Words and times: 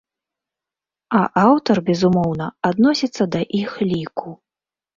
А 1.19 1.21
аўтар, 1.43 1.77
безумоўна, 1.91 2.49
адносіцца 2.73 3.23
да 3.39 3.45
іх 3.63 3.79
ліку. 3.95 4.29